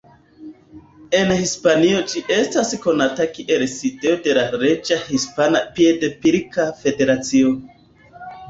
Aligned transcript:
En 1.17 1.33
Hispanio 1.41 1.99
ĝi 2.13 2.23
estas 2.37 2.71
konata 2.87 3.27
kiel 3.35 3.67
sidejo 3.75 4.17
de 4.25 4.35
la 4.39 4.47
Reĝa 4.65 4.99
Hispana 5.11 5.63
Piedpilka 5.77 6.67
Federacio. 6.83 7.55